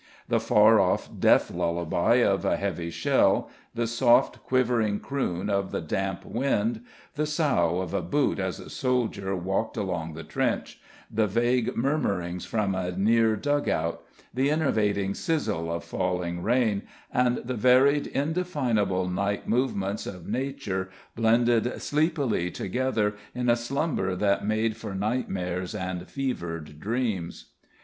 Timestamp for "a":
2.43-2.57, 7.93-8.01, 8.59-8.71, 12.73-12.97, 23.49-23.55